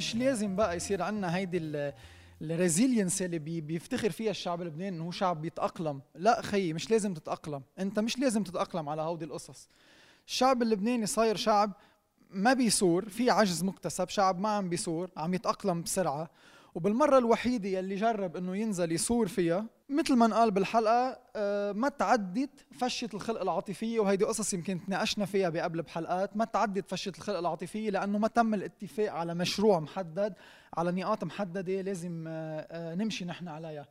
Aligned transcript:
مش 0.00 0.16
لازم 0.16 0.56
بقى 0.56 0.76
يصير 0.76 1.02
عندنا 1.02 1.36
هيدي 1.36 1.92
ال 2.42 2.49
resilience 2.49 3.22
اللي 3.22 3.38
بي 3.38 3.60
بيفتخر 3.60 4.10
فيها 4.10 4.30
الشعب 4.30 4.62
اللبناني 4.62 4.96
انه 4.96 5.04
هو 5.04 5.10
شعب 5.10 5.42
بيتأقلم. 5.42 6.00
لا 6.14 6.42
خيي 6.42 6.72
مش 6.72 6.90
لازم 6.90 7.14
تتأقلم. 7.14 7.62
أنت 7.78 7.98
مش 7.98 8.18
لازم 8.18 8.42
تتأقلم 8.42 8.88
على 8.88 9.02
هودي 9.02 9.24
القصص. 9.24 9.68
الشعب 10.26 10.62
اللبناني 10.62 11.06
صاير 11.06 11.36
شعب 11.36 11.72
ما 12.30 12.52
بيثور 12.52 13.08
في 13.08 13.30
عجز 13.30 13.64
مكتسب 13.64 14.08
شعب 14.08 14.40
ما 14.40 14.48
عم 14.48 14.68
بيثور 14.68 15.10
عم 15.16 15.34
يتأقلم 15.34 15.82
بسرعة. 15.82 16.30
وبالمرة 16.74 17.18
الوحيدة 17.18 17.68
يلي 17.68 17.94
جرب 17.96 18.36
إنه 18.36 18.56
ينزل 18.56 18.92
يثور 18.92 19.28
فيها 19.28 19.66
مثل 19.88 20.16
ما 20.16 20.26
انقال 20.26 20.50
بالحلقة 20.50 21.18
آه، 21.36 21.72
ما 21.72 21.88
تعدت 21.88 22.50
فشة 22.80 23.08
الخلق 23.14 23.40
العاطفية 23.40 24.00
وهيدي 24.00 24.24
قصص 24.24 24.54
يمكن 24.54 24.84
تناقشنا 24.86 25.26
فيها 25.26 25.48
بقبل 25.48 25.82
بحلقات 25.82 26.36
ما 26.36 26.44
تعدت 26.44 26.90
فشة 26.90 27.12
الخلق 27.18 27.38
العاطفية 27.38 27.90
لأنه 27.90 28.18
ما 28.18 28.28
تم 28.28 28.54
الاتفاق 28.54 29.12
على 29.12 29.34
مشروع 29.34 29.80
محدد 29.80 30.34
على 30.74 30.92
نقاط 30.92 31.24
محددة 31.24 31.80
لازم 31.80 32.24
آه، 32.28 32.66
آه، 32.70 32.94
نمشي 32.94 33.24
نحن 33.24 33.48
عليها. 33.48 33.88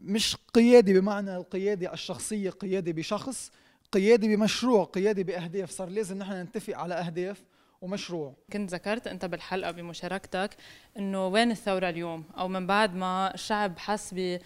مش 0.00 0.36
قيادي 0.54 1.00
بمعنى 1.00 1.36
القيادة 1.36 1.92
الشخصية 1.92 2.50
قيادة 2.50 2.92
بشخص 2.92 3.50
قيادي 3.92 4.36
بمشروع 4.36 4.84
قيادي 4.84 5.24
بأهداف. 5.24 5.70
صار 5.70 5.88
لازم 5.88 6.18
نحن 6.18 6.32
نتفق 6.42 6.78
على 6.78 6.94
أهداف. 6.94 7.44
ومشروع. 7.82 8.34
كنت 8.52 8.70
ذكرت 8.70 9.06
أنت 9.06 9.24
بالحلقة 9.24 9.70
بمشاركتك 9.70 10.50
إنه 10.98 11.26
وين 11.26 11.50
الثورة 11.50 11.88
اليوم؟ 11.88 12.24
أو 12.38 12.48
من 12.48 12.66
بعد 12.66 12.94
ما 12.94 13.34
الشعب 13.34 13.78
حس 13.78 14.14
ب 14.14 14.38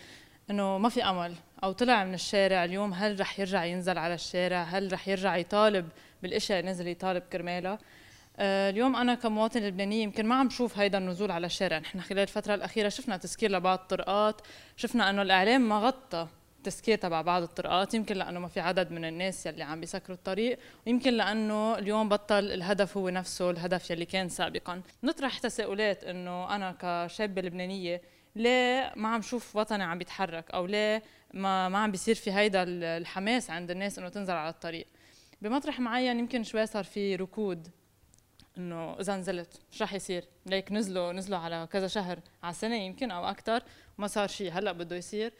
إنه 0.50 0.78
ما 0.78 0.88
في 0.88 1.04
أمل 1.04 1.34
أو 1.64 1.72
طلع 1.72 2.04
من 2.04 2.14
الشارع 2.14 2.64
اليوم 2.64 2.92
هل 2.92 3.20
رح 3.20 3.40
يرجع 3.40 3.64
ينزل 3.64 3.98
على 3.98 4.14
الشارع؟ 4.14 4.62
هل 4.62 4.92
رح 4.92 5.08
يرجع 5.08 5.36
يطالب 5.36 5.88
بالاشياء 6.22 6.64
نزل 6.64 6.88
يطالب 6.88 7.22
كرمالها 7.22 7.78
آه، 8.36 8.70
اليوم 8.70 8.96
أنا 8.96 9.14
كمواطن 9.14 9.60
لبناني 9.60 10.02
يمكن 10.02 10.26
ما 10.26 10.34
عم 10.34 10.50
شوف 10.50 10.78
هيدا 10.78 10.98
النزول 10.98 11.30
على 11.30 11.46
الشارع. 11.46 11.78
نحن 11.78 12.00
خلال 12.00 12.22
الفترة 12.22 12.54
الأخيرة 12.54 12.88
شفنا 12.88 13.16
تسكير 13.16 13.50
لبعض 13.50 13.78
الطرقات 13.78 14.40
شفنا 14.76 15.10
إنه 15.10 15.22
الإعلام 15.22 15.68
ما 15.68 15.78
غطى 15.78 16.28
تسكير 16.64 16.98
تبع 16.98 17.22
بعض 17.22 17.42
الطرقات. 17.42 17.94
يمكن 17.94 18.16
لأنه 18.16 18.40
ما 18.40 18.48
في 18.48 18.60
عدد 18.60 18.90
من 18.92 19.04
الناس 19.04 19.46
يلي 19.46 19.62
عم 19.62 19.80
بيسكروا 19.80 20.16
الطريق 20.16 20.58
ويمكن 20.86 21.14
لأنه 21.14 21.78
اليوم 21.78 22.08
بطل 22.08 22.44
الهدف 22.44 22.96
هو 22.96 23.08
نفسه 23.08 23.50
الهدف 23.50 23.90
يلي 23.90 24.04
كان 24.04 24.28
سابقا. 24.28 24.82
نطرح 25.02 25.38
تساؤلات 25.38 26.04
إنه 26.04 26.54
أنا 26.54 26.76
كشابة 26.80 27.42
لبنانية 27.42 28.02
ليه 28.36 28.92
ما 28.96 29.08
عم 29.08 29.22
شوف 29.22 29.56
وطني 29.56 29.82
عم 29.82 29.98
بيتحرك؟ 29.98 30.50
أو 30.50 30.66
ليه 30.66 31.02
ما 31.34 31.68
ما 31.68 31.78
عم 31.78 31.90
بيصير 31.90 32.14
في 32.14 32.32
هيدا 32.32 32.62
الحماس 32.66 33.50
عند 33.50 33.70
الناس 33.70 33.98
إنه 33.98 34.08
تنزل 34.08 34.34
على 34.34 34.50
الطريق؟ 34.50 34.86
بمطرح 35.42 35.80
معين 35.80 36.18
يمكن 36.18 36.44
شوي 36.44 36.66
صار 36.66 36.84
في 36.84 37.16
ركود 37.16 37.68
إنه 38.58 39.00
إذا 39.00 39.16
نزلت 39.16 39.60
شو 39.70 39.84
رح 39.84 39.94
يصير. 39.94 40.24
ليك 40.46 40.72
نزلوا 40.72 41.12
نزلوا 41.12 41.38
على 41.38 41.68
كذا 41.72 41.86
شهر 41.86 42.18
على 42.42 42.54
سنة 42.54 42.76
يمكن 42.76 43.10
أو 43.10 43.24
أكثر 43.24 43.62
وما 43.98 44.06
صار 44.06 44.28
شيء 44.28 44.52
هلأ 44.52 44.72
بده 44.72 44.96
يصير. 44.96 45.32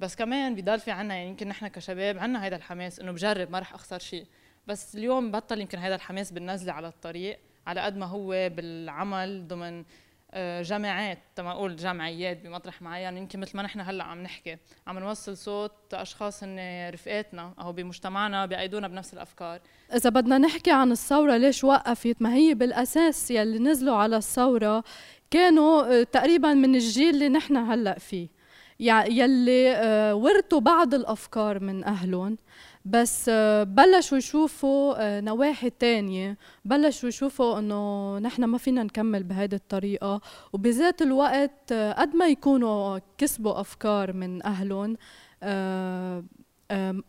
بس 0.00 0.16
كمان 0.16 0.54
بضل 0.54 0.80
في 0.80 0.90
عنا 0.90 1.14
يعني 1.14 1.28
يمكن 1.28 1.48
نحن 1.48 1.68
كشباب 1.68 2.18
عنا 2.18 2.46
هذا 2.46 2.56
الحماس 2.56 3.00
إنه 3.00 3.12
بجرب 3.12 3.50
ما 3.50 3.58
رح 3.58 3.74
أخسر 3.74 3.98
شيء. 3.98 4.26
بس 4.66 4.94
اليوم 4.94 5.30
بطل 5.30 5.60
يمكن 5.60 5.78
هذا 5.78 5.94
الحماس 5.94 6.32
بالنزلة 6.32 6.72
على 6.72 6.88
الطريق 6.88 7.38
على 7.66 7.80
قد 7.80 7.96
ما 7.96 8.06
هو 8.06 8.28
بالعمل 8.48 9.48
ضمن 9.48 9.84
آه، 10.30 10.62
جامعات 10.62 11.18
تما 11.36 11.50
أقول 11.50 11.76
جمعيات 11.76 12.42
بمطرح 12.42 12.82
معين. 12.82 13.16
يمكن 13.16 13.40
مثل 13.40 13.56
ما 13.56 13.62
نحن 13.62 13.80
هلأ 13.80 14.04
عم 14.04 14.22
نحكي 14.22 14.56
عم 14.86 14.98
نوصل 14.98 15.36
صوت 15.36 15.94
أشخاص 15.94 16.44
هن 16.44 16.90
رفقاتنا 16.90 17.54
أو 17.60 17.72
بمجتمعنا 17.72 18.46
بأيدونا 18.46 18.88
بنفس 18.88 19.14
الأفكار. 19.14 19.60
إذا 19.94 20.10
بدنا 20.10 20.38
نحكي 20.38 20.70
عن 20.70 20.92
الثورة 20.92 21.36
ليش 21.36 21.64
وقفت؟ 21.64 22.16
ما 22.22 22.34
هي 22.34 22.54
بالأساس 22.54 23.30
يلي 23.30 23.58
نزلوا 23.58 23.96
على 23.96 24.16
الثورة 24.16 24.84
كانوا 25.30 26.00
آه، 26.00 26.02
تقريبا 26.02 26.54
من 26.54 26.74
الجيل 26.74 27.14
اللي 27.14 27.28
نحن 27.28 27.56
هلأ 27.56 27.98
فيه. 27.98 28.37
يلي 28.80 29.72
آه، 29.72 30.14
ورثوا 30.14 30.60
بعض 30.60 30.94
الأفكار 30.94 31.60
من 31.60 31.84
أهلهم 31.84 32.38
بس 32.84 33.26
آه، 33.28 33.62
بلشوا 33.62 34.18
يشوفوا 34.18 34.94
آه، 34.98 35.20
نواحي 35.20 35.70
تانية 35.70 36.38
بلشوا 36.64 37.08
يشوفوا 37.08 37.58
إنه 37.58 38.18
نحن 38.18 38.44
ما 38.44 38.58
فينا 38.58 38.82
نكمل 38.82 39.22
بهيدي 39.22 39.56
الطريقة 39.56 40.20
وبذات 40.52 41.02
الوقت 41.02 41.72
قد 41.72 42.16
ما 42.16 42.26
يكونوا 42.28 42.98
كسبوا 43.18 43.60
أفكار 43.60 44.12
من 44.12 44.46
أهلهم 44.46 44.96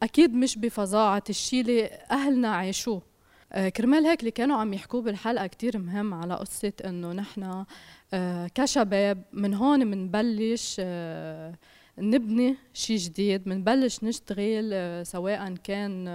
أكيد 0.03 0.33
مش 0.33 0.57
بفظاعة 0.57 1.23
الشيء 1.29 1.61
اللي 1.61 1.85
أهلنا 2.11 2.47
عاشوه 2.55 3.08
كرمال 3.53 4.05
هيك 4.05 4.19
اللي 4.19 4.31
كانوا 4.31 4.57
عم 4.57 4.73
يحكوه 4.73 5.01
بالحلقة 5.01 5.47
كتير 5.47 5.77
مهم 5.77 6.13
على 6.13 6.35
قصة 6.35 6.73
إنه 6.85 7.13
نحن 7.13 7.65
آه، 8.13 8.47
كشباب 8.55 9.23
من 9.33 9.53
هون 9.53 9.91
بنبلش 9.91 10.75
آه، 10.79 11.55
نبني 11.97 12.55
شيء 12.73 12.97
جديد 12.97 13.43
بنبلش 13.43 14.03
نشتغل 14.03 14.69
آه، 14.73 15.03
سواء 15.03 15.55
كان 15.63 16.09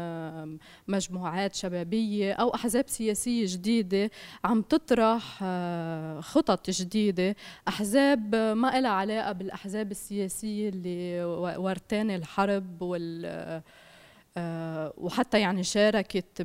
مجموعات 0.89 1.55
شبابية 1.55 2.33
أو 2.33 2.55
أحزاب 2.55 2.85
سياسية 2.89 3.45
جديدة 3.49 4.11
عم 4.45 4.63
تطرح 4.63 5.45
خطط 6.21 6.71
جديدة 6.71 7.37
أحزاب 7.69 8.35
ما 8.35 8.81
لها 8.81 8.91
علاقة 8.91 9.33
بالأحزاب 9.33 9.91
السياسية 9.91 10.69
اللي 10.69 11.25
ورتان 11.57 12.11
الحرب 12.11 12.83
وال 12.83 13.23
آه، 13.27 13.63
وحتى 14.97 15.41
يعني 15.41 15.63
شاركت 15.63 16.43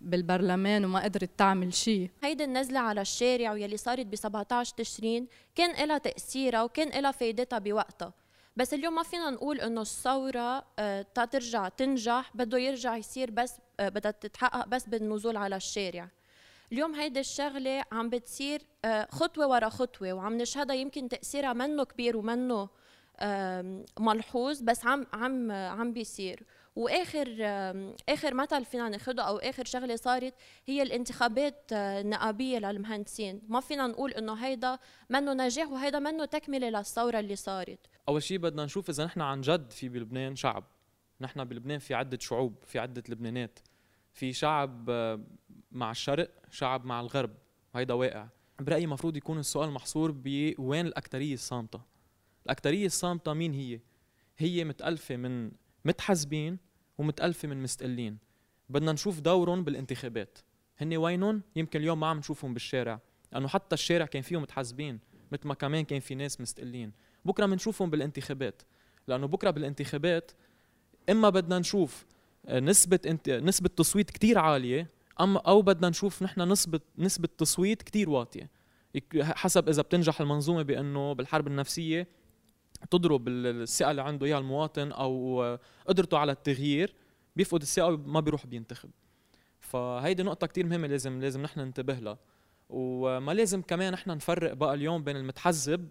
بالبرلمان 0.00 0.84
وما 0.84 1.04
قدرت 1.04 1.30
تعمل 1.38 1.74
شيء. 1.74 2.10
هيدي 2.22 2.44
النزلة 2.44 2.80
على 2.80 3.00
الشارع 3.00 3.52
ويلي 3.52 3.76
صارت 3.76 4.06
ب 4.06 4.16
17 4.16 4.74
تشرين 4.76 5.26
كان 5.54 5.88
لها 5.88 5.98
تأثيرها 5.98 6.62
وكان 6.62 7.02
لها 7.02 7.10
فايدتها 7.10 7.58
بوقتها. 7.58 8.12
بس 8.56 8.74
اليوم 8.74 8.94
ما 8.94 9.02
فينا 9.02 9.30
نقول 9.30 9.60
إنه 9.60 9.80
الثورة 9.80 10.64
آه، 10.78 11.06
ترجع 11.14 11.68
تنجح 11.68 12.30
بده 12.34 12.58
يرجع 12.58 12.96
يصير 12.96 13.30
بس 13.30 13.54
آه، 13.80 13.88
بدها 13.88 14.10
تتحقق 14.10 14.66
بس 14.66 14.88
بالنزول 14.88 15.36
على 15.36 15.56
الشارع. 15.56 16.08
اليوم 16.72 16.94
هيدي 16.94 17.20
الشغلة 17.20 17.84
عم 17.92 18.10
بتصير 18.10 18.62
خطوة 19.10 19.46
ورا 19.46 19.68
خطوة 19.68 20.12
وعم 20.12 20.36
نشهدها 20.38 20.76
يمكن 20.76 21.08
تأثيرها 21.08 21.52
منه 21.52 21.84
كبير 21.84 22.16
ومنه 22.16 22.68
ملحوظ 24.00 24.60
بس 24.62 24.86
عم 24.86 25.06
عم 25.12 25.52
عم 25.52 25.92
بيصير. 25.92 26.42
وآخر 26.76 27.26
آخر 28.08 28.34
مثل 28.34 28.64
فينا 28.64 28.88
ناخده 28.88 29.22
أو 29.22 29.36
آخر 29.36 29.64
شغلة 29.64 29.96
صارت 29.96 30.34
هي 30.66 30.82
الانتخابات 30.82 31.72
آه، 31.72 32.00
النقابية 32.00 32.58
للمهندسين. 32.58 33.42
ما 33.48 33.60
فينا 33.60 33.86
نقول 33.86 34.10
إنه 34.10 34.34
هيدا 34.34 34.78
منه 35.10 35.32
نجاح 35.32 35.68
وهيدا 35.68 35.98
منه 35.98 36.24
تكملة 36.24 36.70
للثورة 36.70 37.20
اللي 37.20 37.36
صارت. 37.36 37.78
أول 38.08 38.22
شيء 38.22 38.38
بدنا 38.38 38.64
نشوف 38.64 38.90
إذا 38.90 39.04
نحن 39.04 39.20
عن 39.20 39.40
جد 39.40 39.70
في 39.70 39.88
بلبنان 39.88 40.36
شعب. 40.36 40.64
نحن 41.20 41.44
بلبنان 41.44 41.78
في 41.78 41.94
عدة 41.94 42.18
شعوب 42.20 42.54
في 42.64 42.78
عدة 42.78 43.02
لبنانات. 43.08 43.58
في 44.12 44.32
شعب 44.32 44.90
آه، 44.90 45.20
مع 45.72 45.90
الشرق 45.90 46.30
شعب 46.50 46.84
مع 46.84 47.00
الغرب. 47.00 47.34
وهيدا 47.74 47.94
واقع. 47.94 48.28
برأيي 48.60 48.84
المفروض 48.84 49.16
يكون 49.16 49.38
السؤال 49.38 49.70
محصور 49.70 50.10
بوين 50.10 50.86
الأكترية 50.86 51.34
الصامتة؟ 51.34 51.80
الأكترية 52.46 52.86
الصامتة 52.86 53.32
مين 53.32 53.52
هي؟ 53.52 53.80
هي 54.38 54.64
متألفة 54.64 55.16
من 55.16 55.50
متحزبين 55.84 56.58
ومتألفة 56.98 57.48
من 57.48 57.62
مستقلين. 57.62 58.18
بدنا 58.68 58.92
نشوف 58.92 59.20
دورهم 59.20 59.64
بالانتخابات. 59.64 60.38
هن 60.78 60.96
وينهم؟ 60.96 61.42
يمكن 61.56 61.80
اليوم 61.80 62.00
ما 62.00 62.06
عم 62.06 62.18
نشوفهم 62.18 62.54
بالشارع 62.54 63.00
لأنه 63.32 63.48
حتى 63.48 63.74
الشارع 63.74 64.06
كان 64.06 64.22
فيهم 64.22 64.42
متحزبين 64.42 65.00
مثل 65.32 65.48
ما 65.48 65.54
كمان 65.54 65.84
كان 65.84 66.00
في 66.00 66.14
ناس 66.14 66.40
مستقلين. 66.40 66.92
بكرة 67.24 67.46
بنشوفهم 67.46 67.90
بالانتخابات 67.90 68.62
لأنه 69.08 69.26
بكرة 69.26 69.50
بالانتخابات 69.50 70.32
إما 71.10 71.30
بدنا 71.30 71.58
نشوف 71.58 72.06
آه، 72.46 72.60
نسبة 72.60 73.00
انت... 73.06 73.30
نسبة 73.30 73.68
تصويت 73.76 74.10
كتير 74.10 74.38
عالية 74.38 74.90
أما 75.20 75.40
أو 75.40 75.62
بدنا 75.62 75.88
نشوف 75.88 76.22
نحن 76.22 76.40
نسبة 76.40 76.80
نسبة 76.98 77.28
تصويت 77.38 77.82
كتير 77.82 78.10
واطية. 78.10 78.50
حسب 79.20 79.68
إذا 79.68 79.82
بتنجح 79.82 80.20
المنظومة 80.20 80.62
بأنه 80.62 81.12
بالحرب 81.12 81.46
النفسية 81.46 82.08
تضرب 82.90 83.28
الثقة 83.28 83.90
اللي 83.90 84.02
عنده 84.02 84.26
إياها 84.26 84.38
المواطن 84.38 84.92
أو 84.92 85.58
قدرته 85.86 86.18
على 86.18 86.32
التغيير 86.32 86.94
بيفقد 87.36 87.60
الثقة 87.62 87.86
وما 87.86 88.20
بيروح 88.20 88.46
بينتخب. 88.46 88.90
فهيدي 89.60 90.22
نقطة 90.22 90.46
كتير 90.46 90.66
مهمة 90.66 90.86
لازم 90.86 91.20
لازم 91.20 91.42
نحن 91.42 91.60
ننتبه 91.60 91.94
لها. 91.94 92.18
وما 92.68 93.32
لازم 93.32 93.62
كمان 93.62 93.92
نحن 93.92 94.10
نفرق 94.10 94.52
بقى 94.52 94.74
اليوم 94.74 95.04
بين 95.04 95.16
المتحزب 95.16 95.88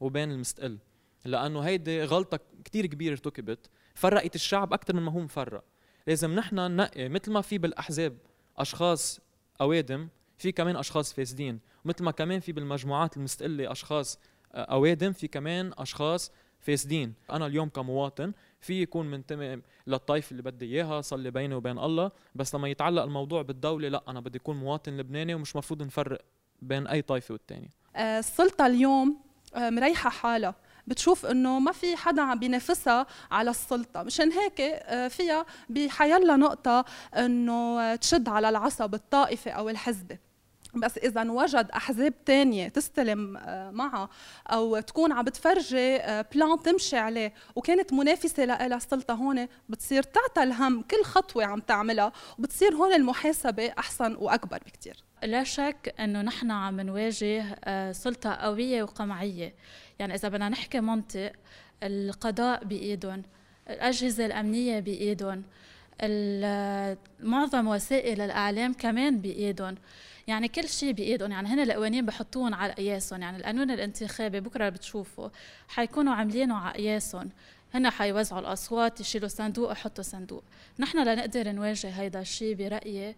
وبين 0.00 0.30
المستقل 0.30 0.78
لأنه 1.24 1.60
هيدي 1.60 2.04
غلطة 2.04 2.40
كتير 2.64 2.86
كبيرة 2.86 3.12
ارتكبت 3.12 3.70
فرقت 3.94 4.34
الشعب 4.34 4.72
أكثر 4.72 4.94
من 4.94 5.02
ما 5.02 5.12
هو 5.12 5.20
مفرق. 5.20 5.64
لازم 6.06 6.34
نحن 6.34 6.56
ننقي 6.56 7.08
مثل 7.08 7.32
ما 7.32 7.40
في 7.40 7.58
بالأحزاب 7.58 8.16
أشخاص 8.58 9.20
أوادم 9.60 10.08
في 10.38 10.52
كمان 10.52 10.76
أشخاص 10.76 11.12
فاسدين 11.12 11.60
مثل 11.84 12.04
ما 12.04 12.10
كمان 12.10 12.40
في 12.40 12.52
بالمجموعات 12.52 13.16
المستقلة 13.16 13.72
أشخاص 13.72 14.18
اوادم 14.56 15.12
في 15.12 15.28
كمان 15.28 15.72
أشخاص 15.78 16.32
فاسدين. 16.60 17.14
أنا 17.30 17.46
اليوم 17.46 17.68
كمواطن 17.68 18.32
في 18.60 18.82
يكون 18.82 19.06
منتمي 19.10 19.62
للطائفه 19.86 20.30
اللي 20.30 20.42
بدي 20.42 20.64
إياها 20.66 21.00
صلي 21.00 21.30
بيني 21.30 21.54
وبين 21.54 21.78
الله. 21.78 22.10
بس 22.34 22.54
لما 22.54 22.68
يتعلق 22.68 23.02
الموضوع 23.02 23.42
بالدولة 23.42 23.88
لا 23.88 24.02
أنا 24.08 24.20
بدي 24.20 24.38
اكون 24.38 24.56
مواطن 24.56 24.96
لبناني 24.96 25.34
ومش 25.34 25.56
مفروض 25.56 25.82
نفرق 25.82 26.20
بين 26.62 26.86
أي 26.86 27.02
طائفه 27.02 27.32
والتانية 27.32 27.68
آه، 27.96 28.18
السلطة 28.18 28.66
اليوم 28.66 29.20
آه، 29.54 29.70
مريحة 29.70 30.10
حالها. 30.10 30.54
بتشوف 30.86 31.26
إنه 31.26 31.58
ما 31.58 31.72
في 31.72 31.96
حدا 31.96 32.22
عم 32.22 32.38
بينافسها 32.38 33.06
على 33.30 33.50
السلطة. 33.50 34.02
مشان 34.02 34.32
هيك 34.32 34.60
آه، 34.60 35.08
فيها 35.08 35.46
بحيلا 35.68 36.36
نقطة 36.36 36.84
إنه 37.16 37.94
تشد 37.96 38.28
على 38.28 38.48
العصب 38.48 38.94
الطائفي 38.94 39.50
أو 39.50 39.68
الحزبي 39.68 40.18
بس 40.80 40.98
إذا 40.98 41.30
وجد 41.30 41.70
أحزاب 41.70 42.24
تانية 42.24 42.68
تستلم 42.68 43.36
آه، 43.36 43.70
معها 43.70 44.08
أو 44.46 44.80
تكون 44.80 45.12
عم 45.12 45.24
بتفرجي 45.24 45.98
بلان 46.34 46.50
آه، 46.50 46.56
تمشي 46.64 46.96
عليه 46.96 47.32
وكانت 47.56 47.92
منافسة 47.92 48.44
لها 48.44 48.66
السلطة 48.66 49.14
هون 49.14 49.48
بتصير 49.68 50.02
تعطى 50.02 50.42
الهم 50.42 50.82
كل 50.82 51.02
خطوة 51.02 51.44
عم 51.44 51.60
تعملها 51.60 52.12
وبتصير 52.38 52.74
هون 52.74 52.92
المحاسبة 52.92 53.72
أحسن 53.78 54.16
وأكبر 54.16 54.58
بكثير 54.66 55.06
لا 55.22 55.44
شك 55.44 55.94
إنه 56.00 56.22
نحن 56.22 56.50
عم 56.50 56.80
نواجه 56.80 57.58
آه، 57.64 57.92
سلطة 57.92 58.34
قوية 58.34 58.82
وقمعية. 58.82 59.54
يعني 59.98 60.14
إذا 60.14 60.28
بدنا 60.28 60.48
نحكي 60.48 60.80
منطق 60.80 61.32
القضاء 61.82 62.64
بإيدهم 62.64 63.22
الأجهزة 63.70 64.26
الأمنية 64.26 64.80
بإيدهم 64.80 65.42
معظم 67.20 67.68
وسائل 67.68 68.20
الإعلام 68.20 68.72
كمان 68.72 69.18
بإيدهم. 69.18 69.74
يعني 70.26 70.48
كل 70.48 70.68
شيء 70.68 70.92
بإيدهم 70.92 71.32
يعني 71.32 71.48
هن 71.48 71.60
القوانين 71.60 72.06
بحطوهم 72.06 72.54
على 72.54 72.72
قياسهم 72.72 73.22
يعني 73.22 73.36
القانون 73.36 73.70
الانتخابي 73.70 74.40
بكرة 74.40 74.68
بتشوفوا 74.68 75.28
حيكونوا 75.68 76.14
عاملينه 76.14 76.56
على 76.56 76.74
قياسهم. 76.74 77.30
هن 77.74 77.90
حيوزعوا 77.90 78.40
الأصوات 78.40 79.00
يشيلوا 79.00 79.28
صندوق 79.28 79.72
يحطوا 79.72 80.04
صندوق. 80.04 80.44
نحن 80.78 80.98
لنقدر 80.98 81.52
نواجه 81.52 81.88
هيدا 81.88 82.20
الشيء 82.20 82.54
برأيي 82.54 83.16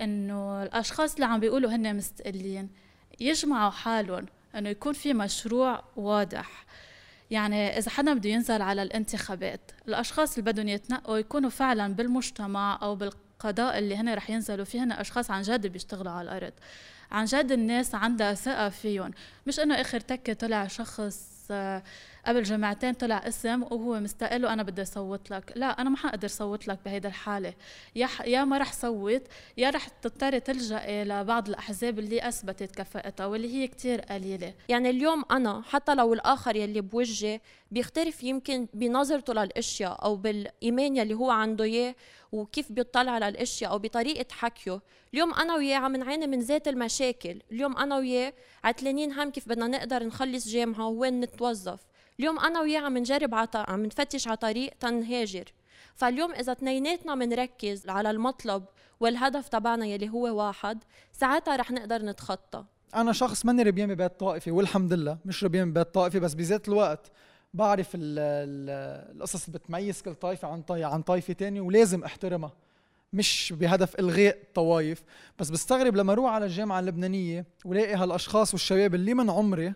إنه 0.00 0.62
الأشخاص 0.62 1.14
اللي 1.14 1.26
عم 1.26 1.40
بيقولوا 1.40 1.70
هن 1.70 1.96
مستقلين 1.96 2.70
يجمعوا 3.20 3.70
حالهم 3.70 4.26
إنه 4.54 4.68
يكون 4.68 4.92
في 4.92 5.14
مشروع 5.14 5.84
واضح. 5.96 6.64
يعني 7.30 7.78
إذا 7.78 7.90
حدا 7.90 8.14
بده 8.14 8.30
ينزل 8.30 8.62
على 8.62 8.82
الانتخابات 8.82 9.70
الأشخاص 9.88 10.38
اللي 10.38 10.52
بدهم 10.52 10.68
يتنقوا 10.68 11.18
يكونوا 11.18 11.50
فعلا 11.50 11.94
بالمجتمع 11.94 12.78
أو 12.82 12.94
بال 12.94 13.12
القضاء 13.44 13.78
اللي 13.78 13.96
هن 13.96 14.14
رح 14.14 14.30
ينزلوا 14.30 14.64
فيه 14.64 14.84
هن 14.84 14.92
أشخاص 14.92 15.30
عن 15.30 15.42
جد 15.42 15.66
بيشتغلوا 15.66 16.12
على 16.12 16.28
الأرض. 16.28 16.52
عن 17.10 17.24
جد 17.24 17.52
الناس 17.52 17.94
عندها 17.94 18.34
ثقة 18.34 18.68
فيهم. 18.68 19.10
مش 19.46 19.60
إنه 19.60 19.80
آخر 19.80 20.00
تكة 20.00 20.32
طلع 20.32 20.66
شخص 20.66 21.28
آه، 21.50 21.82
قبل 22.26 22.42
جمعتين 22.42 22.94
طلع 22.94 23.28
اسم 23.28 23.62
وهو 23.62 24.00
مستقل 24.00 24.44
وأنا 24.44 24.62
بدي 24.62 24.82
اصوت 24.82 25.30
لك. 25.30 25.52
لا 25.56 25.66
أنا 25.66 25.90
ما 25.90 25.96
حقدر 25.96 26.28
صوت 26.28 26.68
لك 26.68 26.78
بهيدا 26.84 27.08
الحالة. 27.08 27.54
يا 27.96 28.08
يا 28.24 28.44
ما 28.44 28.58
رح 28.58 28.72
صوت 28.72 29.22
يا 29.56 29.70
رح 29.70 29.88
تضطري 29.88 30.40
تلجئي 30.40 31.04
لبعض 31.04 31.48
الأحزاب 31.48 31.98
اللي 31.98 32.28
أثبتت 32.28 32.76
كفاءتها 32.76 33.26
واللي 33.26 33.54
هي 33.54 33.66
كتير 33.66 34.00
قليلة. 34.00 34.54
يعني 34.68 34.90
اليوم 34.90 35.24
أنا 35.30 35.62
حتى 35.62 35.94
لو 35.94 36.14
الآخر 36.14 36.56
يلي 36.56 36.80
بوجهي 36.80 37.40
بيختلف 37.70 38.22
يمكن 38.22 38.68
بنظرته 38.74 39.32
للأشياء 39.32 40.04
أو 40.04 40.16
بالايمان 40.16 40.96
يلي 40.96 41.14
هو 41.14 41.30
عنده 41.30 41.64
إياه 41.64 41.94
وكيف 42.32 42.72
بيطلع 42.72 43.12
على 43.12 43.28
الاشياء 43.28 43.70
أو 43.70 43.78
بطريقة 43.78 44.26
حكيه. 44.32 44.80
اليوم 45.14 45.34
أنا 45.34 45.54
وياه 45.54 45.78
عم 45.78 45.96
نعاني 45.96 46.26
من 46.26 46.40
ذات 46.40 46.68
المشاكل. 46.68 47.42
اليوم 47.52 47.76
أنا 47.76 47.96
وياه 47.96 48.32
عتلانين 48.64 49.12
هم 49.12 49.30
كيف 49.30 49.48
بدنا 49.48 49.66
نقدر 49.66 50.04
نخلص 50.04 50.48
جامعه 50.48 50.88
وين 50.88 51.20
نتوظف. 51.20 51.80
اليوم 52.20 52.38
أنا 52.38 52.60
وياه 52.60 52.80
عم 52.80 52.98
نجرب 52.98 53.34
عط... 53.34 53.56
عم 53.56 53.86
نفتش 53.86 54.28
على 54.28 54.36
طريق 54.36 54.72
تنهاجر. 54.80 55.44
فاليوم 55.94 56.32
إذا 56.32 56.52
اثنيناتنا 56.52 57.14
بنركز 57.14 57.88
على 57.88 58.10
المطلب 58.10 58.64
والهدف 59.00 59.48
تبعنا 59.48 59.86
يلي 59.86 60.08
هو 60.08 60.36
واحد 60.46 60.84
ساعتها 61.12 61.56
رح 61.56 61.70
نقدر 61.70 62.02
نتخطى. 62.02 62.64
أنا 62.94 63.12
شخص 63.12 63.44
ماني 63.44 63.62
ربيان 63.62 63.94
ببيت 63.94 64.20
طائفي 64.20 64.50
والحمد 64.50 64.92
لله 64.92 65.18
مش 65.24 65.44
ربيان 65.44 65.70
ببيت 65.70 65.94
طائفي 65.94 66.20
بس 66.20 66.34
بذات 66.34 66.68
الوقت 66.68 67.10
بعرف 67.54 67.88
القصص 67.94 69.46
اللي 69.46 69.58
بتميز 69.58 70.02
كل 70.02 70.14
طائفة 70.14 70.48
عن 70.48 70.62
طي 70.62 70.84
عن 70.84 71.02
طائفة 71.02 71.32
تانية 71.32 71.60
ولازم 71.60 72.04
أحترمها. 72.04 72.52
مش 73.12 73.54
بهدف 73.56 74.00
إلغاء 74.00 74.36
الطوائف 74.42 75.02
بس 75.38 75.50
بستغرب 75.50 75.96
لما 75.96 76.12
أروح 76.12 76.32
على 76.32 76.46
الجامعة 76.46 76.80
اللبنانية 76.80 77.46
ولاقي 77.64 77.94
هالأشخاص 77.94 78.54
والشباب 78.54 78.94
اللي 78.94 79.14
من 79.14 79.30
عمري 79.30 79.74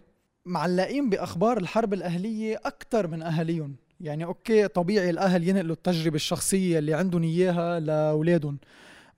معلقين 0.48 1.10
بأخبار 1.10 1.58
الحرب 1.58 1.94
الأهلية 1.94 2.60
أكثر 2.64 3.06
من 3.06 3.22
أهاليهم. 3.22 3.76
يعني 4.00 4.24
أوكي 4.24 4.68
طبيعي 4.68 5.10
الأهل 5.10 5.48
ينقلوا 5.48 5.74
التجربة 5.74 6.16
الشخصية 6.16 6.78
اللي 6.78 6.94
عندهم 6.94 7.22
إياها 7.22 7.80
لأولادهم 7.80 8.58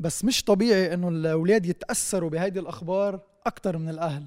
بس 0.00 0.24
مش 0.24 0.44
طبيعي 0.44 0.94
إنه 0.94 1.08
الأولاد 1.08 1.66
يتأثروا 1.66 2.30
بهيدي 2.30 2.60
الأخبار 2.60 3.20
أكثر 3.46 3.78
من 3.78 3.88
الأهل. 3.88 4.22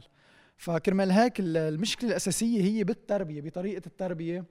فكرمال 0.58 1.12
هيك 1.12 1.34
المشكلة 1.40 2.10
الأساسية 2.10 2.62
هي 2.62 2.84
بالتربية 2.84 3.42
بطريقة 3.42 3.82
التربية 3.88 4.46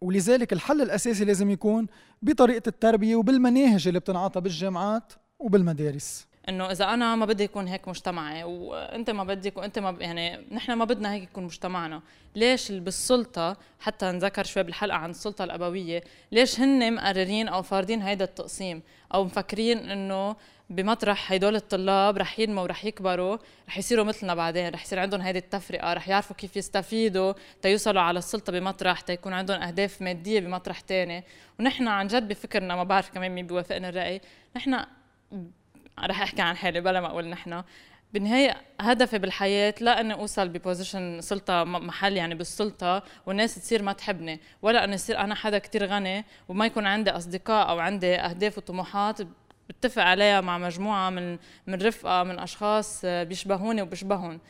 ولذلك 0.00 0.52
الحل 0.52 0.82
الأساسي 0.82 1.24
لازم 1.24 1.50
يكون 1.50 1.86
بطريقة 2.22 2.68
التربية 2.68 3.16
وبالمناهج 3.16 3.88
اللي 3.88 4.00
بتنعطى 4.00 4.40
بالجامعات 4.40 5.12
وبالمدارس. 5.38 6.26
إنه 6.48 6.70
إذا 6.70 6.84
أنا 6.94 7.16
ما 7.16 7.26
بدي 7.26 7.44
يكون 7.44 7.68
هيك 7.68 7.88
مجتمعي 7.88 8.44
وأنت 8.44 9.10
ما 9.10 9.24
بدك 9.24 9.56
وأنت 9.56 9.78
ما 9.78 9.90
ب... 9.90 10.00
يعني 10.00 10.46
نحن 10.50 10.72
ما 10.72 10.84
بدنا 10.84 11.12
هيك 11.12 11.22
يكون 11.22 11.44
مجتمعنا. 11.44 12.02
ليش 12.34 12.72
بالسلطة 12.72 13.56
حتى 13.80 14.06
نذكر 14.06 14.44
شوي 14.44 14.62
بالحلقة 14.62 14.96
عن 14.96 15.10
السلطة 15.10 15.44
الأبوية 15.44 16.04
ليش 16.32 16.60
هن 16.60 16.94
مقررين 16.94 17.48
أو 17.48 17.62
فارضين 17.62 18.02
هيدا 18.02 18.24
التقسيم؟ 18.24 18.82
أو 19.14 19.24
مفكرين 19.24 19.90
إنه 19.90 20.36
بمطرح 20.70 21.32
هدول 21.32 21.56
الطلاب 21.56 22.18
رح 22.18 22.38
ينموا 22.38 22.62
ورح 22.62 22.84
يكبروا 22.84 23.36
رح 23.68 23.78
يصيروا 23.78 24.04
مثلنا 24.04 24.34
بعدين 24.34 24.68
رح 24.68 24.84
يصير 24.84 24.98
عندهم 24.98 25.20
هيدي 25.20 25.38
التفرقة 25.38 25.92
رح 25.92 26.08
يعرفوا 26.08 26.36
كيف 26.36 26.56
يستفيدوا 26.56 27.32
تيوصلوا 27.62 28.02
على 28.02 28.18
السلطة 28.18 28.52
بمطرح 28.52 29.00
تيكون 29.00 29.32
عندهم 29.32 29.60
أهداف 29.60 30.02
مادية 30.02 30.40
بمطرح 30.40 30.80
تاني. 30.80 31.24
ونحن 31.60 31.88
عن 31.88 32.06
جد 32.06 32.28
بفكرنا 32.28 32.76
ما 32.76 32.84
بعرف 32.84 33.10
كمان 33.10 33.30
مين 33.30 33.46
بيوافقنا 33.46 33.88
الرأي 33.88 34.20
نحن 34.56 34.84
رح 36.00 36.22
أحكي 36.22 36.42
عن 36.42 36.56
حالي 36.56 36.80
بلا 36.80 37.00
ما 37.00 37.06
أقول 37.06 37.28
نحن. 37.28 37.62
بالنهاية 38.12 38.56
هدفي 38.80 39.18
بالحياة 39.18 39.74
لا 39.80 40.00
أني 40.00 40.14
أوصل 40.14 40.48
ببوزيشن 40.48 41.20
سلطة 41.20 41.64
محل 41.64 42.16
يعني 42.16 42.34
بالسلطة 42.34 43.02
والناس 43.26 43.54
تصير 43.54 43.82
ما 43.82 43.92
تحبني 43.92 44.40
ولا 44.62 44.84
أني 44.84 44.94
اصير 44.94 45.18
أنا 45.18 45.34
حدا 45.34 45.58
كتير 45.58 45.86
غني 45.86 46.24
وما 46.48 46.66
يكون 46.66 46.86
عندي 46.86 47.10
أصدقاء 47.10 47.68
أو 47.68 47.78
عندي 47.78 48.14
أهداف 48.16 48.58
وطموحات 48.58 49.18
بتفق 49.68 50.02
عليها 50.02 50.40
مع 50.40 50.58
مجموعة 50.58 51.10
من 51.10 51.38
من 51.66 51.82
رفقة 51.82 52.22
من 52.22 52.38
أشخاص 52.38 53.04
بيشبهوني 53.04 53.82
وبشبههم 53.82 54.40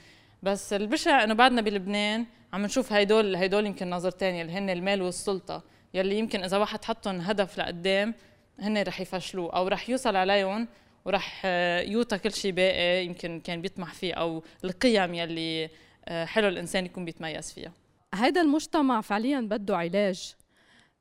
بس 0.42 0.72
البشع 0.72 1.24
إنه 1.24 1.34
بعدنا 1.34 1.62
بلبنان 1.62 2.26
عم 2.52 2.62
نشوف 2.62 2.92
هيدول 2.92 3.36
هيدول 3.36 3.66
يمكن 3.66 3.90
نظرتين 3.90 4.40
اللي 4.40 4.52
هن 4.52 4.70
المال 4.70 5.02
والسلطة 5.02 5.62
يلي 5.94 6.18
يمكن 6.18 6.44
إذا 6.44 6.56
واحد 6.58 6.84
حطهم 6.84 7.20
هدف 7.20 7.58
لقدام 7.58 8.14
هن 8.60 8.82
رح 8.82 9.00
يفشلوه 9.00 9.56
أو 9.56 9.68
رح 9.68 9.90
يوصل 9.90 10.16
عليهم 10.16 10.68
ورح 11.04 11.42
آه، 11.44 11.80
يوطى 11.80 12.18
كل 12.18 12.32
شيء 12.32 12.52
باقي 12.52 13.04
يمكن 13.04 13.40
كان 13.40 13.62
بيطمح 13.62 13.94
فيه 13.94 14.14
أو 14.14 14.42
القيم 14.64 15.14
يلي 15.14 15.70
آه، 16.04 16.25
حلو 16.25 16.49
الإنسان 16.49 16.87
يكون 16.87 17.04
بيتميز 17.04 17.52
فيها. 17.52 17.73
هذا 18.14 18.40
المجتمع 18.40 19.00
فعليا 19.00 19.40
بده 19.40 19.76
علاج. 19.76 20.34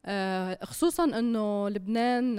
آه، 0.05 0.60
خصوصا 0.63 1.03
إنه 1.19 1.69
لبنان 1.69 2.36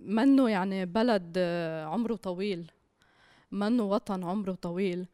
منه 0.00 0.50
يعني 0.50 0.86
بلد 0.86 1.38
عمره 1.86 2.14
طويل. 2.14 2.70
منه 3.50 3.82
وطن 3.82 4.24
عمره 4.24 4.52
طويل. 4.52 5.00
آه، 5.00 5.06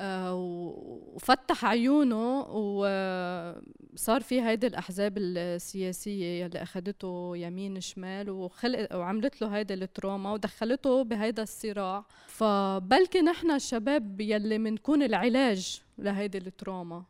وفتح 0.00 1.64
عيونه 1.64 2.40
وصار 2.40 4.20
في 4.20 4.42
هيدي 4.42 4.66
الأحزاب 4.66 5.18
السياسية 5.18 6.44
يلي 6.44 6.62
اخذته 6.62 7.36
يمين 7.36 7.80
شمال 7.80 8.30
وخلق 8.30 8.96
وعملت 8.96 9.42
له 9.42 9.56
هيدي 9.56 9.74
ال 9.74 9.82
trauma 9.82 10.32
ودخلته 10.32 11.04
بهيدا 11.04 11.42
الصراع. 11.42 12.04
فبلكي 12.26 13.20
نحن 13.20 13.50
الشباب 13.50 14.20
يلي 14.20 14.58
بنكون 14.58 15.02
العلاج 15.02 15.82
لهيدي 15.98 16.38
ال 16.38 16.47
trauma 16.47 17.04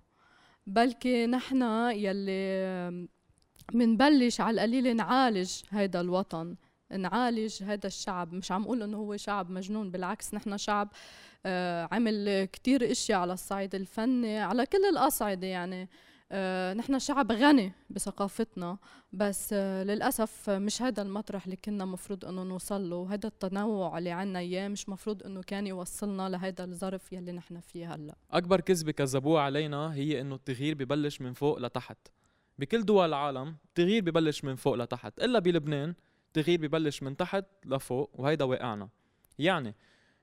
بلكي 0.67 1.27
نحن 1.27 1.63
يلي 1.93 3.09
منبلش 3.75 4.41
على 4.41 4.55
القليل 4.55 4.97
نعالج 4.97 5.51
هيدا 5.71 6.01
الوطن. 6.01 6.57
نعالج 6.97 7.63
هذا 7.63 7.87
الشعب. 7.87 8.33
مش 8.33 8.53
عم 8.53 8.63
أقول 8.63 8.83
إنه 8.83 8.97
هو 8.97 9.17
شعب 9.17 9.51
مجنون 9.51 9.91
بالعكس 9.91 10.35
نحن 10.35 10.57
شعب 10.57 10.89
آه 11.47 11.89
عمل 11.93 12.45
كتير 12.45 12.91
اشياء 12.91 13.19
على 13.19 13.33
الصعيد 13.33 13.75
الفني 13.75 14.39
على 14.39 14.67
كل 14.67 14.85
الأصعدة 14.93 15.47
يعني. 15.47 15.89
آه 16.33 16.75
نحن 16.75 16.99
شعب 16.99 17.33
غني 17.33 17.73
بثقافتنا 17.91 18.79
بس 19.13 19.51
آه 19.53 19.85
للأسف 19.85 20.51
مش 20.51 20.83
هذا 20.83 21.03
المطرح 21.03 21.45
اللي 21.45 21.57
كنا 21.57 21.85
مفروض 21.85 22.25
إنه 22.25 22.43
نوصل 22.43 22.91
له. 22.91 22.97
وهذا 22.97 23.27
التنوع 23.27 23.99
اللي 23.99 24.11
عنا 24.11 24.39
إياه 24.39 24.69
مش 24.69 24.89
مفروض 24.89 25.23
إنه 25.23 25.43
كان 25.43 25.67
يوصلنا 25.67 26.29
لهذا 26.29 26.65
الظرف 26.65 27.13
يلي 27.13 27.33
نحن 27.33 27.61
فيه 27.61 27.95
هلأ. 27.95 28.15
أكبر 28.31 28.61
كذبة 28.61 28.93
كذبوها 28.93 29.43
علينا 29.43 29.95
هي 29.95 30.21
إنه 30.21 30.35
التغيير 30.35 30.75
ببلش 30.75 31.21
من 31.21 31.33
فوق 31.33 31.59
لتحت. 31.59 31.99
بكل 32.59 32.85
دول 32.85 33.09
العالم 33.09 33.57
التغيير 33.65 34.03
ببلش 34.03 34.45
من 34.45 34.57
فوق 34.57 34.75
لتحت 34.75 35.19
إلا 35.19 35.39
بلبنان 35.39 35.95
التغيير 36.29 36.61
ببلش 36.61 37.03
من 37.03 37.17
تحت 37.17 37.45
لفوق 37.65 38.11
وهيدا 38.15 38.45
واقعنا. 38.45 38.89
يعني 39.39 39.75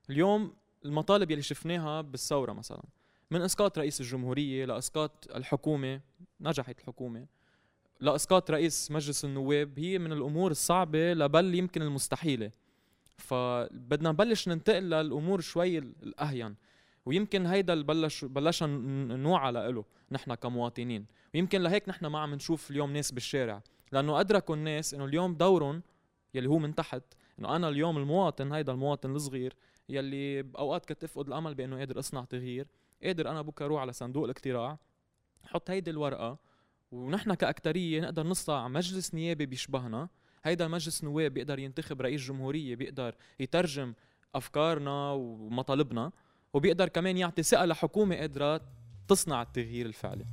اليوم 0.10 0.54
المطالب 0.86 1.32
يلي 1.32 1.42
شفناها 1.42 2.02
بالثورة 2.02 2.54
مثلا 2.54 2.84
من 3.32 3.42
إسقاط 3.42 3.80
رئيس 3.80 4.02
الجمهورية 4.02 4.66
لإسقاط 4.66 5.28
الحكومة 5.36 6.02
نجحت 6.42 6.80
الحكومة 6.80 7.26
لإسقاط 8.00 8.52
رئيس 8.52 8.92
مجلس 8.92 9.26
النواب 9.26 9.80
هي 9.80 10.00
من 10.00 10.12
الأمور 10.12 10.52
الصعبة 10.52 11.14
لبل 11.14 11.56
يمكن 11.56 11.82
المستحيلة. 11.82 12.52
فبدنا 13.18 14.12
نبلش 14.12 14.48
ننتقل 14.48 14.84
للأمور 14.84 15.42
شوي 15.42 15.78
الأهين. 15.78 16.56
ويمكن 17.06 17.46
هيدا 17.46 17.74
اللي 17.74 17.84
بلش 17.84 18.26
بلشنا 18.26 18.68
نوعى 19.16 19.52
له 19.52 19.86
نحن 20.12 20.34
كمواطنين. 20.34 21.06
ويمكن 21.36 21.62
لهيك 21.62 21.90
نحن 21.90 22.06
ما 22.06 22.20
عم 22.20 22.34
نشوف 22.34 22.72
اليوم 22.72 22.94
ناس 22.94 23.12
بالشارع. 23.12 23.62
لأنه 23.92 24.20
أدركوا 24.20 24.56
الناس 24.56 24.94
إنه 24.94 25.06
اليوم 25.06 25.34
دورهم 25.34 25.82
يلي 26.36 26.50
هو 26.50 26.58
من 26.58 26.76
تحت 26.76 27.04
إنه 27.40 27.56
أنا 27.56 27.70
اليوم 27.70 27.98
المواطن 27.98 28.52
هيدا 28.52 28.72
المواطن 28.72 29.16
الصغير 29.16 29.56
يلي 29.90 30.42
بأوقات 30.42 30.86
كنت 30.86 31.04
أفقد 31.04 31.28
الأمل 31.28 31.56
بإنه 31.56 31.78
قادر 31.78 32.00
أصنع 32.00 32.24
تغيير 32.24 32.68
قادر 33.04 33.30
أنا 33.30 33.42
بكرة 33.42 33.66
أروح 33.66 33.82
على 33.82 33.94
صندوق 33.94 34.24
الاقتراع 34.24 34.78
حط 35.44 35.70
هيدي 35.70 35.92
الورقة 35.92 36.38
ونحن 36.92 37.34
كأكترية 37.34 38.02
نقدر 38.02 38.28
نصنع 38.28 38.68
مجلس 38.68 39.14
نيابي 39.14 39.46
بيشبهنا 39.46 40.10
هيدا 40.44 40.68
مجلس 40.68 41.04
نواب 41.04 41.34
بيقدر 41.34 41.60
ينتخب 41.60 42.02
رئيس 42.02 42.22
جمهورية 42.22 42.76
بيقدر 42.76 43.16
يترجم 43.40 43.94
أفكارنا 44.36 45.12
ومطالبنا 45.12 46.12
وبيقدر 46.54 46.88
كمان 46.88 47.18
يعطي 47.18 47.44
ثقة 47.44 47.66
لحكومة 47.66 48.16
قادرة 48.16 48.62
تصنع 49.08 49.42
التغيير 49.42 49.86
الفعلي. 49.86 50.26